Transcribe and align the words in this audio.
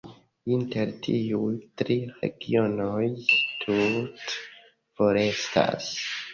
Inter 0.53 0.93
tiuj 1.07 1.51
tri 1.81 1.99
regionoj 2.23 3.05
tute 3.29 3.79
forestas. 4.35 5.97